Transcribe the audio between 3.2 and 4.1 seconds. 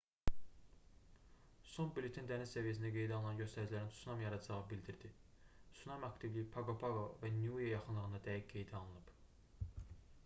göstəricilərin